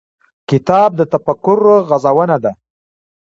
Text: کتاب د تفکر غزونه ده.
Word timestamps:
کتاب 0.49 0.89
د 0.99 1.01
تفکر 1.13 1.59
غزونه 1.89 2.37
ده. 2.43 2.51